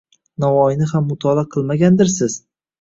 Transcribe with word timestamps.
—Navoiyni 0.45 0.87
ham 0.93 1.05
mutolaa 1.11 1.45
qilmagandirsiz? 1.53 2.43